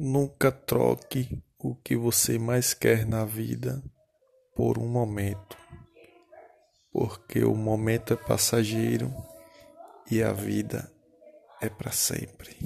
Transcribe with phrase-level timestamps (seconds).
[0.00, 3.82] Nunca troque o que você mais quer na vida
[4.54, 5.58] por um momento,
[6.92, 9.12] porque o momento é passageiro
[10.08, 10.88] e a vida
[11.60, 12.56] é para sempre.